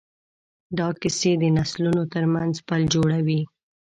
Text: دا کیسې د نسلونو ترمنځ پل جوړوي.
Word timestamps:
دا 0.77 0.87
کیسې 1.01 1.31
د 1.41 1.43
نسلونو 1.57 2.01
ترمنځ 2.13 2.53
پل 2.67 2.81
جوړوي. 2.93 3.41